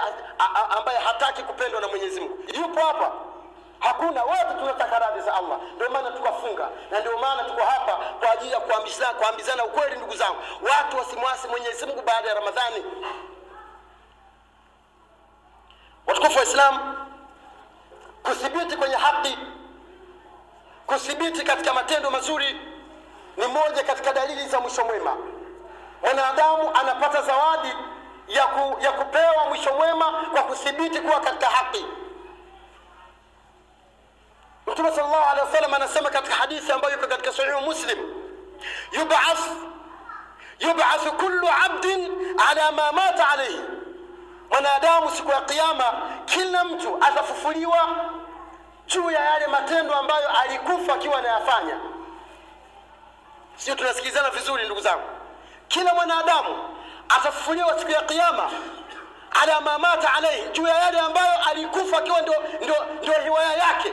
[0.79, 2.39] ambaye hataki kupendwa na mwenyezi mungu.
[2.55, 3.13] Yupo hapa.
[3.79, 4.25] Hakuna.
[4.25, 5.59] Wote tunataka radhi za allah.
[5.77, 6.69] Ndio maana tukafunga.
[6.91, 10.37] Na ndio maana tuko hapa kwa ajili ya kuambizana, kuambizana ukweli ndugu zangu.
[10.63, 12.85] Watu wasimwasi mwenyezi mungu baada ya ramadhani.
[16.07, 17.02] Watukufu wa islamu
[18.23, 19.39] kuthibiti kwenye haki.
[20.87, 22.61] Kuthibiti katika matendo mazuri
[23.37, 25.17] ni moja katika dalili za mwisho mwema.
[26.03, 27.69] Mwanadamu anapata zawadi
[28.29, 31.85] ya, ku, ya kupewa mwisho mwema kwa kuthibiti kuwa katika haki.
[34.67, 37.99] Mtume sallallahu alaihi wasallam anasema katika hadithi ambayo iko katika sahihu muslim
[38.93, 39.41] yubath
[40.59, 42.13] yubath kullu abdin
[42.51, 43.61] ala ma mata alayhi
[44.53, 45.85] mwanadamu siku ya kiyama
[46.25, 47.89] kila mtu atafufuliwa
[48.87, 51.77] juu ya yale matendo ambayo alikufa akiwa anayafanya.
[53.57, 55.03] Sio tunasikilizana vizuri ndugu zangu.
[55.69, 56.75] Kila mwanadamu
[57.09, 58.51] atafufuliwa siku ya kiyama
[59.43, 63.93] ala mamata alaihi, juu ya yale ambayo alikufa akiwa ndio, ndio, ndio hiwaya yake.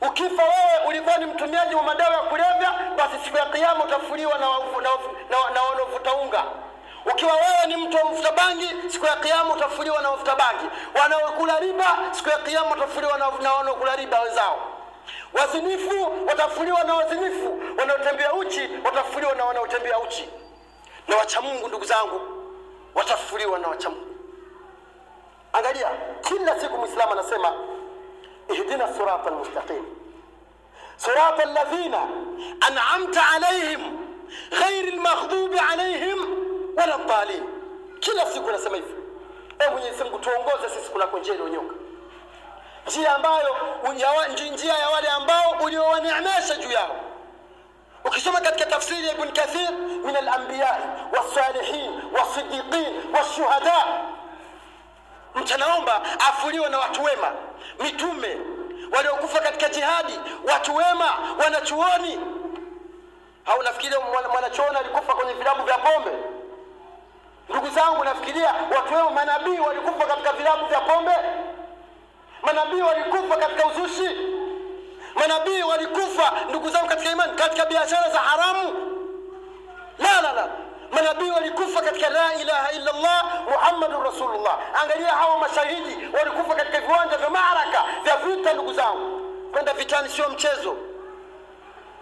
[0.00, 4.48] Ukifa wewe ulikuwa ni mtumiaji wa madawa ya kulevya basi siku ya kiyama utafufuliwa na,
[5.38, 6.44] wanaovuta unga
[7.12, 10.64] ukiwa wewe ni mtu wa mvuta bangi, siku ya Kiyama utafuliwa na wavuta bangi.
[11.02, 14.58] Wanaokula riba, siku ya Kiyama watafuliwa na wanaokula riba wenzao.
[15.32, 20.28] Wazinifu watafuliwa na wazinifu, wanaotembea uchi watafuliwa na wanaotembea uchi,
[21.08, 22.20] na wachamungu ndugu zangu,
[22.94, 24.14] watafuliwa na wachamungu
[25.52, 25.88] Angalia,
[26.28, 27.52] kila siku Muislamu anasema
[28.54, 29.84] ihdina sirata almustaqim
[30.96, 31.98] sirata alladhina
[32.60, 33.80] an'amta alayhim
[34.50, 36.18] ghairi almaghdubi alayhim
[36.76, 37.48] ya rabbal alamin.
[38.00, 38.96] Kila siku nasema hivyo,
[39.50, 41.74] e ee Mwenyezi Mungu tuongoze sisi kunako njia iliyonyoka,
[42.86, 43.56] njia ambayo
[44.54, 46.96] njia ya wale ambao uliowaneemesha juu yao.
[48.04, 49.70] Ukisoma katika tafsiri ya Ibn Kathir,
[50.04, 50.78] min al-anbiya
[51.12, 53.84] was-salihin was-siddiqin wash-shuhada,
[55.34, 57.32] mtanaomba afuliwe na watu wema,
[57.80, 58.38] mitume
[58.92, 60.20] waliokufa katika jihadi,
[60.52, 61.10] watu wema,
[61.44, 62.20] wanachuoni.
[63.46, 63.94] Au nafikiri
[64.32, 66.10] mwanachuoni alikufa kwenye vilabu vya pombe
[67.64, 71.12] ndugu zangu nafikiria wakiwemo manabii walikufa katika vilabu vya pombe.
[72.42, 74.16] Manabii walikufa katika uzushi.
[75.14, 78.72] Manabii walikufa ndugu zangu katika imani katika biashara za haramu.
[79.98, 80.48] La la la.
[80.92, 84.58] Manabii walikufa katika la ilaha illa allah muhammadun rasulullah.
[84.82, 89.20] Angalia hawa mashahidi walikufa katika viwanja vya maraka vya vita ndugu zangu.
[89.52, 90.76] Kwenda vitani sio mchezo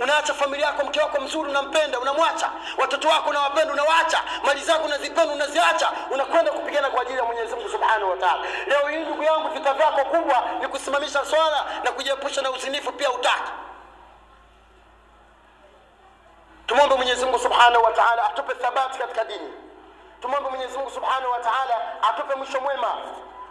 [0.02, 2.50] unaacha familia yako mke wako mzuri unampenda unamwacha.
[2.78, 4.22] Watoto wako unawapenda unawaacha.
[4.44, 8.42] Mali zako unazipenda unaziacha unakwenda kupigana kwa ajili ya mwenyezi mungu subhanahu wa taala.
[8.66, 13.10] Leo hii ndugu yangu vita vyako kubwa ni kusimamisha swala na kujiepusha na uzinifu pia
[13.10, 13.52] utaki.
[16.66, 19.52] Tumwombe mwenyezi mungu subhanahu wa taala atupe thabati katika dini.
[20.20, 22.92] Tumwombe mwenyezi mungu subhanahu wa taala atupe mwisho mwema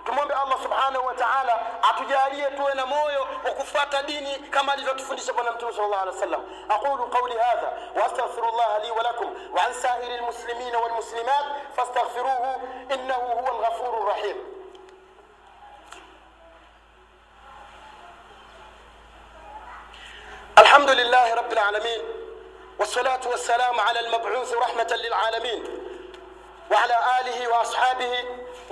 [0.06, 1.60] tumwombe allah subhanahu wa taala
[1.90, 7.08] atujalie tuwe na moyo wa kufuata dini kama alivyotufundisha bwana mtume sallallahu alaihi wasallam aqulu
[7.08, 13.52] qawli hadha wa astaghfirullah li wa lakum wa an sa'iri almuslimina walmuslimat fastaghfiruhu innahu huwa
[13.52, 14.38] alghafuru rahim
[20.60, 22.02] الحمد لله رب العالمين
[22.80, 25.64] والصلاة والسلام على المبعوث رحمة للعالمين
[26.71, 28.25] وعلى آله وأصحابه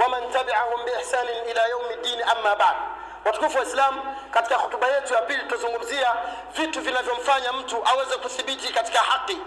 [0.04, 2.76] ومن تبعهم بإحسان إلى يوم الدين أما بعد
[3.24, 6.14] watukufu wa islam katika hutuba yetu ya pili tutazungumzia
[6.56, 9.38] vitu vinavyomfanya mtu aweze kuthibiti katika haki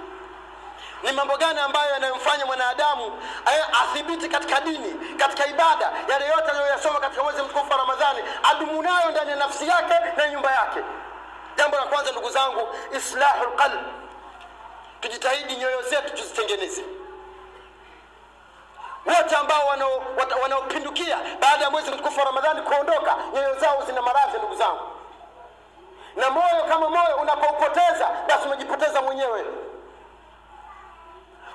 [1.04, 7.00] ni mambo gani ambayo yanayomfanya mwanadamu aye- athibiti katika dini katika ibada yale yote aliyoyasoma
[7.00, 10.80] katika mwezi mtukufu wa ramadhani adumu nayo ndani ya nafsi yake na nyumba yake
[11.58, 12.68] jambo la kwanza ndugu zangu
[12.98, 13.82] islahu lqalb
[15.02, 16.84] tujitahidi nyoyo zetu tuzitengeneze
[19.07, 19.67] wote ambao
[20.43, 24.81] wanaopindukia wana baada ya mwezi mtukufu wa ramadhani kuondoka nyoyo zao zina maradhi ndugu zangu.
[26.17, 29.45] Na moyo kama moyo unapoupoteza basi umejipoteza mwenyewe.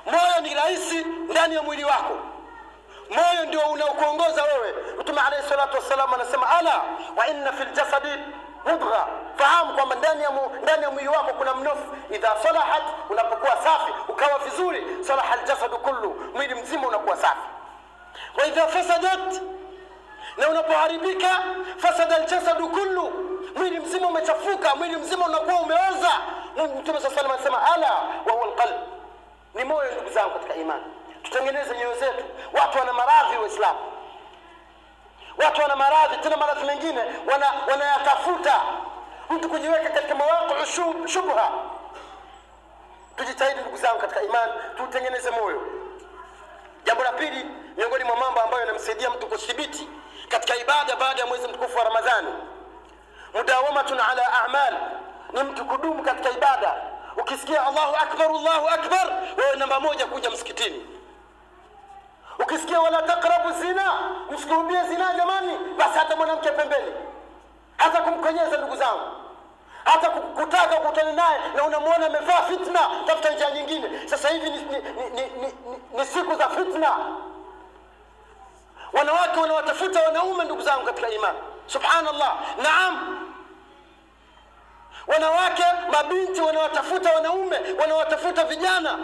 [0.06, 2.18] Moyo ni rahisi ndani ya mwili wako.
[3.10, 4.74] Moyo ndio unaokuongoza wewe.
[5.00, 6.82] Mtume alayhi salatu wassalam anasema ala
[7.18, 8.08] wa inna fi ljasadi
[8.66, 10.30] mudgha fahamu kwamba ndani ya,
[10.62, 11.96] ndani ya mwili wako kuna mnofu.
[12.12, 16.32] Idha salahat unapokuwa safi ukawa vizuri salaha ljasadu kullu.
[16.36, 17.42] Mwili mzima unakuwa safi.
[18.38, 19.42] Wa idha fasadat
[20.38, 21.44] na unapoharibika
[21.78, 23.12] fasada ljasadu kullu.
[23.56, 26.12] Mwili mzima umechafuka mwili mzima unakuwa umeoza.
[26.80, 27.92] Mtume saa salam anasema ala
[28.26, 28.76] wa lqalb
[29.54, 30.84] ni moyo ndugu zangu katika imani.
[31.24, 32.24] Tutengeneze nyoyo zetu.
[32.54, 33.80] Watu wana maradhi waislamu
[35.38, 38.62] watu wana maradhi tena maradhi mengine wana- wanayatafuta.
[39.30, 41.52] Mtu kujiweka katika mawaquu shub- shubha.
[43.16, 45.62] Tujitahidi ndugu zangu katika imani tuutengeneze moyo.
[46.86, 47.46] Jambo la pili
[47.78, 49.90] miongoni mwa mambo ambayo yanamsaidia mtu kuthibiti
[50.30, 52.34] katika ibada baada ya mwezi mtukufu wa ramadhani
[53.34, 54.74] mudawamatun ala amal.
[55.34, 56.74] Ni mtu kudumu katika ibada.
[57.18, 60.86] Ukisikia allahu akbar allahu akbar wewe namba moja kuja msikitini
[62.40, 63.94] ukisikia wala takrabu zina
[64.32, 66.92] msikurubie zina jamani basi hata mwanamke pembeni.
[67.78, 69.02] Hata kumkonyeza ndugu zangu.
[69.84, 74.08] Hata kutaka kukutana naye na unamwona amevaa fitna tafuta njia nyingine.
[74.08, 74.80] Sasa hivi ni, ni,
[75.14, 75.54] ni, ni,
[75.94, 76.92] ni siku za fitna.
[78.94, 81.38] Wanawake wanawatafuta wanaume ndugu zangu katika imani.
[81.68, 82.38] Subhanallah.
[82.64, 83.24] Naam.
[85.08, 89.00] Wanawake mabinti wanawatafuta wanaume wanawatafuta vijana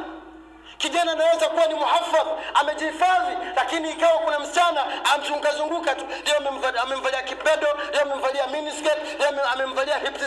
[0.83, 6.07] kijana anaweza kuwa ni muhafadh amejihifadhi lakini ikawa kuna msichana amzungukazunguka tu.
[6.25, 6.37] Leo
[6.81, 10.17] amemvalia kipedo leo amemvalia miniskirt leo amemvalia hip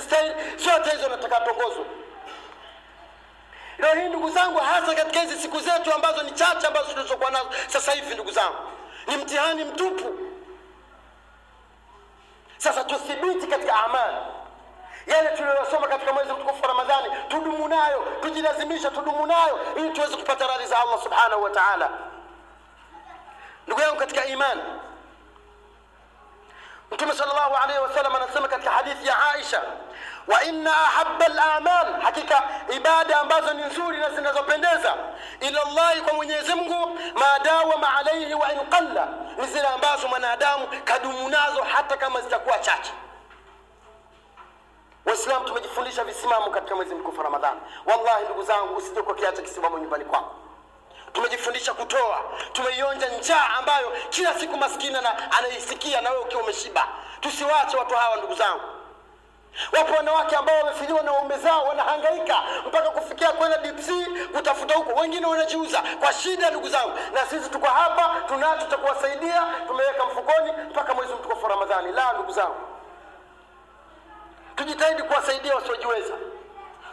[0.56, 1.84] zote hizo nataka tongozwe
[3.78, 7.50] leo hii ndugu zangu hasa katika hizi siku zetu ambazo ni chache ambazo tulizokuwa nazo
[7.66, 8.56] sasa hivi ndugu zangu
[9.06, 10.18] ni mtihani mtupu.
[12.58, 14.16] Sasa tuthibiti katika amali
[15.06, 20.46] yale tuliyosoma katika mwezi mtukufu wa ramadhani tudumu nayo tujilazimisha tudumu nayo ili tuweze kupata
[20.46, 21.90] radhi za allah subhanahu wa taala.
[23.66, 24.62] Ndugu yangu katika imani
[26.90, 29.62] mtume sallallahu alaihi wasallam anasema katika hadithi ya aisha
[30.26, 32.42] wa inna ahaba lamal hakika
[32.76, 34.94] ibada ambazo ni nzuri na zinazopendeza
[35.40, 41.28] ila llahi kwa mwenyezi mungu madawama alaihi wa in qalla ni zile ambazo mwanadamu kadumu
[41.28, 42.92] nazo hata kama zitakuwa chache
[45.06, 47.60] waislamu tumejifundisha visimamo katika mwezi mtukufu ramadhani.
[47.86, 50.34] Wallahi ndugu zangu usije kwa kiacha kisimamo nyumbani kwako.
[51.12, 52.20] Tumejifundisha kutoa.
[52.52, 54.96] Tumeionja njaa ambayo kila siku maskini
[55.38, 56.88] anaisikia na wewe ukiwa umeshiba.
[57.20, 58.60] Tusiwache watu hawa ndugu zangu.
[59.72, 65.00] Wapo wanawake ambao wamefiliwa na waume zao wanahangaika mpaka kufikia kwenda deep sea kutafuta huko.
[65.00, 66.92] Wengine wanajiuza kwa shida ndugu zangu.
[67.12, 71.92] Na sisi tuko hapa tunacho cha kuwasaidia tumeweka mfukoni mpaka mwezi mtukufu ramadhani.
[71.92, 72.54] La ndugu zangu
[74.56, 76.14] tujitahidi kuwasaidia wasiojiweza.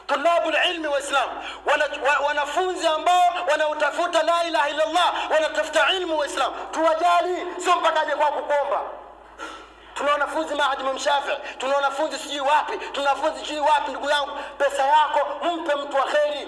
[0.08, 1.32] Tulabul ilmi waislamu
[1.66, 1.86] wana,
[2.28, 8.82] wanafunzi ambao wanaotafuta la ilaha illallah wanatafuta ilmu waislamu tuwajali sio mpaka aje kwa kukomba.
[9.94, 14.84] tuna wanafunzi maadimu mshafii tuna wanafunzi sijui wapi tuna wanafunzi sijui wapi ndugu yangu pesa
[14.88, 15.20] yako
[15.56, 16.48] mpe mtu wa kheri.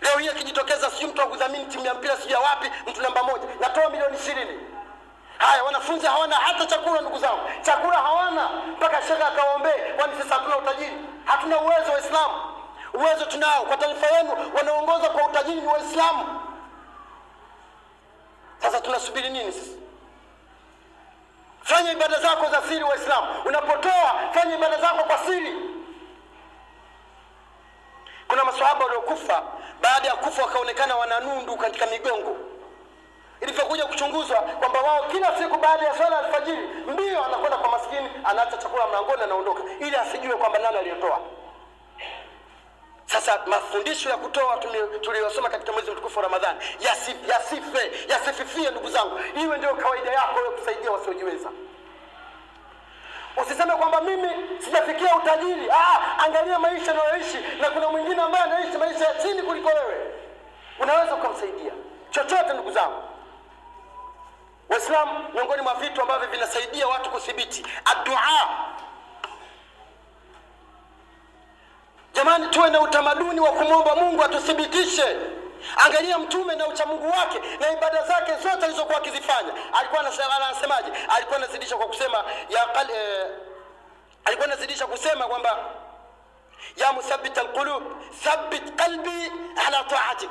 [0.00, 3.22] Leo hii akijitokeza sijui mtu wa kudhamini timu ya mpira sijui ya wapi mtu namba
[3.22, 3.44] moja.
[3.60, 4.60] Natoa milioni ishirini
[5.38, 7.40] haya wanafunzi hawana hata chakula ndugu zangu.
[7.62, 8.48] Chakula hawana.
[8.48, 10.96] Mpaka shekhe akawaombee kwani sasa hatuna utajiri?
[11.24, 12.34] Hatuna uwezo waislamu
[12.94, 13.62] uwezo tunao.
[13.64, 16.40] Kwa taifa yenu wanaongoza kwa utajiri ni waislamu.
[18.62, 19.76] Sasa tunasubiri nini sisi?
[21.62, 23.26] Fanya ibada zako za siri waislamu.
[23.44, 25.54] Unapotoa fanya ibada zako kwa siri.
[28.28, 29.42] Kuna masahaba waliokufa.
[29.80, 32.36] Baada ya kufa wakaonekana wananundu katika migongo
[33.40, 38.56] ilivyokuja kuchunguzwa kwamba wao kila siku baada ya swala alfajiri mbio anakwenda kwa maskini anaacha
[38.56, 41.20] chakula mlangoni anaondoka ili asijue kwamba nani aliyotoa
[43.06, 44.56] sasa mafundisho ya kutoa
[45.00, 49.20] tuliyosoma katika mwezi mtukufu wa ramadhani yasife yasife yasififie ndugu zangu.
[49.42, 51.48] Iwe ndio kawaida yako wewe kusaidia wasiojiweza.
[53.42, 55.70] Usiseme kwamba mimi sijafikia utajiri.
[55.70, 60.14] Ah, angalia maisha anayoishi na kuna mwingine ambaye anaishi maisha ya chini kuliko wewe.
[60.80, 61.72] Unaweza ukamsaidia.
[62.10, 63.02] Chochote ndugu zangu
[64.68, 68.20] waislamu miongoni mwa vitu ambavyo vinasaidia watu kuthibiti adua.
[72.14, 75.16] Jamani tuwe na utamaduni wa kumwomba mungu atuthibitishe.
[75.86, 79.52] Angalia mtume na uchamungu wake na ibada zake zote alizokuwa akizifanya.
[79.78, 80.92] Alikuwa anasema- anasemaje?
[81.08, 83.26] Alikuwa anazidisha kwa kusema ya qal, eh,
[84.24, 85.58] alikuwa anazidisha kusema kwamba
[86.76, 87.82] ya muthabita alqulub
[88.24, 89.32] thabbit qalbi
[89.66, 90.30] ala taatik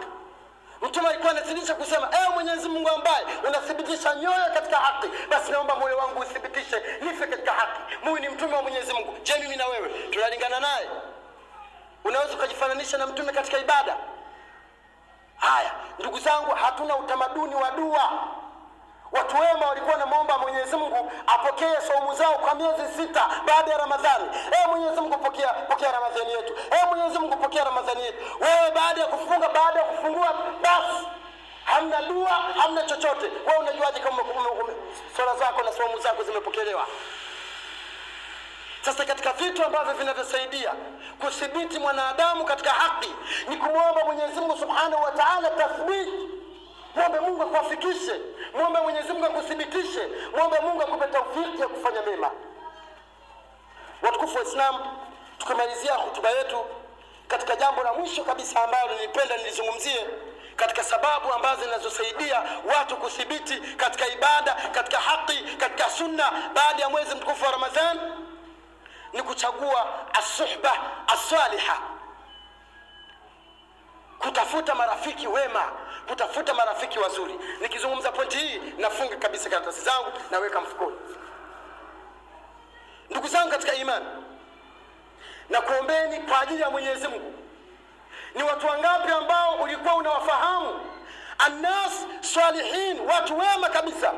[0.82, 5.98] mtume alikuwa anazidisha kusema ewe mwenyezi mungu ambaye unathibitisha nyoyo katika haki basi naomba moyo
[5.98, 7.80] wangu uthibitishe nife katika haki.
[8.04, 9.16] Muyu ni mtume wa mwenyezi mungu.
[9.24, 10.88] Je mimi na wewe tunalingana naye?
[12.04, 13.98] Unaweza ukajifananisha na mtume katika ibada?
[15.38, 18.10] Haya ndugu zangu hatuna utamaduni wa dua.
[19.12, 24.26] Watu wema walikuwa wanamwomba mwenyezi mungu apokee saumu zao kwa miezi sita baada ya ramadhani.
[24.52, 26.54] Ee mwenyezi mungu pokea, pokea ramadhani yetu.
[26.72, 28.18] Ee mwenyezi mungu pokea ramadhani yetu.
[28.40, 31.08] Wewe baada ya kufunga baada ya kufungua basi.
[31.66, 33.26] Hamna dua hamna chochote.
[33.48, 34.24] Wewe unajuaje kama
[35.16, 36.88] swala zako na saumu zako zimepokelewa?
[38.82, 40.74] Sasa katika vitu ambavyo vinavyosaidia
[41.20, 43.16] kuthibiti mwanadamu katika haki
[43.50, 46.30] ni kumwomba mwenyezi mungu subhanahu wa taala tathbiti
[46.96, 48.22] mwombe mungu akuafikishe.
[48.54, 50.08] Mwombe mwenyezi mungu akuthibitishe.
[50.38, 52.32] Mwombe mungu akupe taufiki ya kufanya mema.
[54.02, 54.76] Watukufu wa islam
[55.38, 56.66] tukimalizia hutuba yetu
[57.28, 60.06] katika jambo la mwisho kabisa ambalo nilipenda nilizungumzie
[60.56, 67.16] katika sababu ambazo zinazosaidia watu kuthibiti katika ibada katika haki katika sunna baada ya mwezi
[67.16, 68.00] mtukufu wa ramadhan
[69.14, 70.74] ni kuchagua asuhba
[71.08, 71.80] asaliha
[74.20, 75.72] kutafuta marafiki wema
[76.08, 77.36] kutafuta marafiki wazuri.
[77.62, 80.96] Nikizungumza pointi hii nafunga kabisa karatasi zangu naweka mfukoni.
[83.10, 84.06] Ndugu zangu katika imani
[85.50, 87.34] na kuombeni kwa ajili ya mwenyezi mungu.
[88.36, 90.80] Ni watu wangapi ambao ulikuwa unawafahamu?
[91.38, 94.14] Annas salihin watu wema kabisa.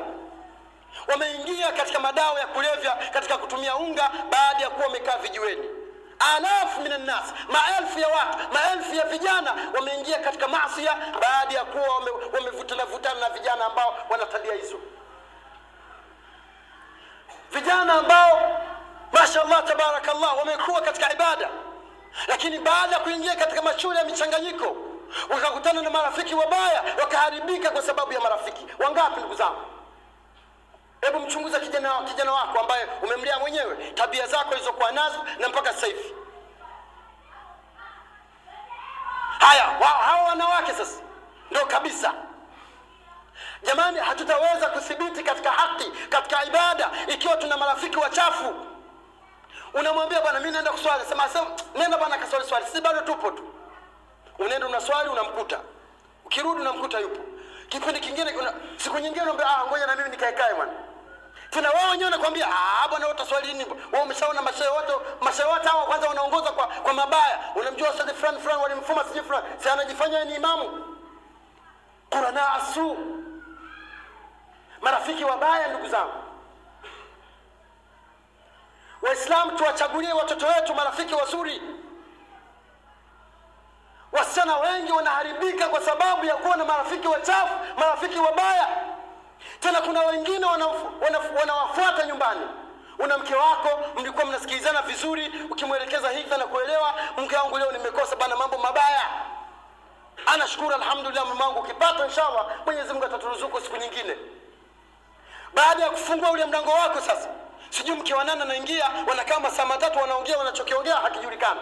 [1.08, 5.68] Wameingia katika madawa ya kulevya katika kutumia unga baada ya kuwa wamekaa vijiweni.
[6.36, 11.88] Alafu min annas maelfu ya watu maelfu ya vijana wameingia katika masia baada ya kuwa
[12.32, 14.76] wamevutana wame vutana na vijana ambao wana tabia hizo.
[17.52, 18.60] Vijana ambao
[19.12, 21.48] mashallah tabarakallah wamekuwa katika ibada.
[22.28, 24.76] Lakini baada ya kuingia katika mashule ya michanganyiko
[25.30, 28.66] wakakutana na marafiki wabaya wakaharibika kwa sababu ya marafiki.
[28.78, 29.60] Wangapi ndugu zangu?
[31.00, 35.86] Hebu mchunguza kijana, kijana wako ambaye umemlea mwenyewe tabia zako ilizokuwa nazo na mpaka sasa
[35.86, 36.14] hivi.
[39.38, 39.62] Haya
[40.06, 41.00] hawa wanawake sasa
[41.50, 42.14] ndio kabisa.
[43.62, 48.54] Jamani hatutaweza kuthibiti katika haki katika ibada ikiwa tuna marafiki wachafu
[49.74, 51.04] unamwambia bwana mimi naenda kuswali.
[51.08, 52.66] Sema sema nenda bwana kaswali swali.
[52.66, 53.42] Si bado tupo tu.
[54.38, 55.60] Unaenda unaswali unamkuta.
[56.24, 57.20] Ukirudi unamkuta yupo.
[57.68, 60.72] Kipindi kingine kuna siku nyingine unaambia ah ngoja na mimi nikaekae bwana.
[61.50, 63.66] Tena wao wenyewe wanakwambia ah bwana wewe utaswali nini?
[63.92, 67.38] Wewe umeshaona mashehe wote mashehe wote hao kwanza wanaongoza kwa kwa mabaya.
[67.54, 69.46] Unamjua ustadhi fulani fulani walimfuma siji fulani.
[69.62, 70.96] Si anajifanya ni imamu?
[72.10, 72.96] Qurana asu.
[74.80, 76.12] Marafiki wabaya ndugu zangu
[79.28, 81.62] waislamu tuwachagulie watoto wetu marafiki wazuri.
[84.12, 88.68] Wasichana wengi wanaharibika kwa sababu ya kuwa na marafiki wachafu marafiki wabaya.
[89.60, 92.40] Tena kuna wengine wanawafuata wana, wana nyumbani.
[92.98, 98.36] Una mke wako mlikuwa mnasikilizana vizuri ukimwelekeza hivi na kuelewa mke wangu leo nimekosa bana
[98.36, 99.02] mambo mabaya.
[100.26, 104.16] Anashukuru alhamdulillah mume wangu ukipata inshallah mwenyezi mungu ataturuzuku siku nyingine.
[105.54, 107.28] Baada ya kufungua ule mlango wako sasa
[107.70, 111.60] sijui mke wa nane anaingia wanakaa masaa matatu wanaongea wanachokiongea hakijulikana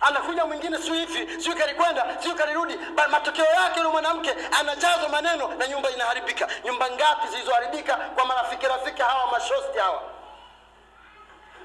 [0.00, 2.78] anakuja mwingine siu hivi siu kalikwenda siu kalirudi
[3.10, 6.48] matokeo yake yule mwanamke anajazwa maneno na nyumba inaharibika.
[6.64, 10.02] Nyumba ngapi zilizoharibika kwa marafiki rafiki hawa mashosti hawa?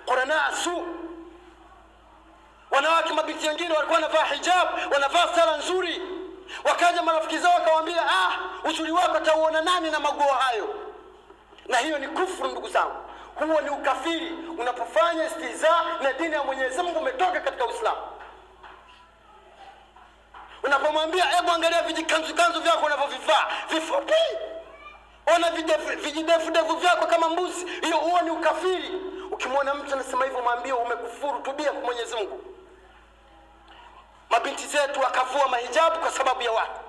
[0.06, 0.88] Quranaa su.
[2.72, 6.02] Wanawake mabinti wengine walikuwa wanavaa hijab wanavaa sala nzuri.
[6.64, 8.32] Wakaja marafiki zao wakawambia ah
[8.70, 10.76] uzuri wako atauona nani na maguo hayo?
[11.68, 12.96] Na hiyo ni kufuru ndugu zangu
[13.40, 15.70] huo ni ukafiri unapofanya istiza
[16.02, 18.02] na dini ya mwenyezi mungu umetoka katika uislamu.
[20.64, 24.14] Unapomwambia hebu angalia vijikanzukanzu vyako unavyovivaa vifupi.
[25.36, 25.52] Ona
[25.96, 27.66] vijidefudevu vyako kama mbuzi.
[27.82, 28.92] Hiyo huo ni ukafiri.
[29.32, 32.44] Ukimwona mtu anasema hivyo mwambie umekufuru tubia kwa mwenyezi mungu.
[34.30, 36.81] Mabinti zetu wakavua mahijabu kwa sababu ya watu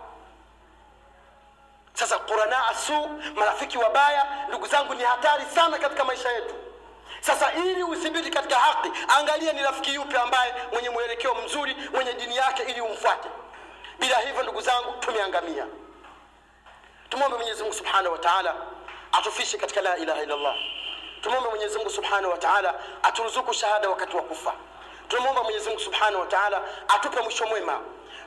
[1.95, 6.55] sasa qurana asu, marafiki wabaya ndugu zangu ni hatari sana katika maisha yetu.
[7.21, 12.37] Sasa ili usibidi katika haki angalia ni rafiki yupi ambaye mwenye mwelekeo mzuri mwenye dini
[12.37, 13.29] yake ili umfuate.
[13.99, 15.67] Bila hivyo ndugu zangu tumeangamia.
[17.09, 18.55] Tumwombe mwenyezi mungu subhanahu wa taala
[19.13, 20.55] atufishe katika la ilaha illallah.
[21.21, 24.55] Tumwombe mwenyezi mungu subhanahu wa taala aturuzuku shahada wakati wa kufa.
[25.09, 27.81] Tunamwomba mwenyezi mungu subhanahu wa taala atupe mwisho mwema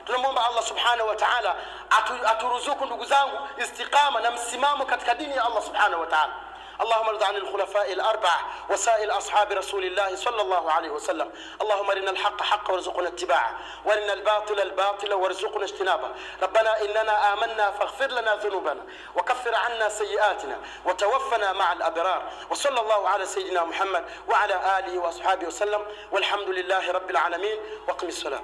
[0.06, 1.56] tunamwomba allah subhanahu wa taala
[1.90, 6.32] atu, aturuzuku ndugu zangu istiqama na msimamo katika dini ya allah subhanahu wa taala.
[6.80, 8.40] اللهم ارض عن الخلفاء الأربعة
[8.70, 11.32] وسائر أصحاب رسول الله صلى الله عليه وسلم
[11.62, 13.50] اللهم ارنا الحق حقا وارزقنا اتباعه
[13.84, 16.08] وارنا الباطل الباطل وارزقنا اجتنابه
[16.42, 18.82] ربنا إننا آمنا فاغفر لنا ذنوبنا
[19.14, 25.86] وكفر عنا سيئاتنا وتوفنا مع الأبرار وصلى الله على سيدنا محمد وعلى آله وأصحابه وسلم
[26.12, 28.42] والحمد لله رب العالمين وقم الصلاة